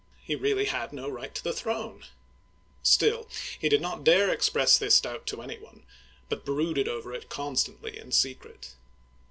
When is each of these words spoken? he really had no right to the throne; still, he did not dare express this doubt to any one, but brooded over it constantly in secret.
he 0.23 0.35
really 0.35 0.65
had 0.65 0.91
no 0.91 1.07
right 1.07 1.35
to 1.35 1.43
the 1.43 1.53
throne; 1.53 2.03
still, 2.81 3.29
he 3.59 3.69
did 3.69 3.79
not 3.79 4.03
dare 4.03 4.31
express 4.31 4.75
this 4.75 4.99
doubt 4.99 5.27
to 5.27 5.43
any 5.43 5.59
one, 5.59 5.83
but 6.27 6.43
brooded 6.43 6.87
over 6.87 7.13
it 7.13 7.29
constantly 7.29 7.99
in 7.99 8.11
secret. 8.11 8.71